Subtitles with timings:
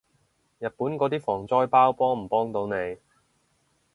[0.59, 2.73] 日本嗰啲防災包幫唔幫到你？